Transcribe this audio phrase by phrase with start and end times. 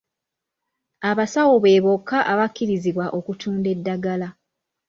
[1.09, 4.27] Abasawo be bokka abakkirizibwa okutunda eddagala.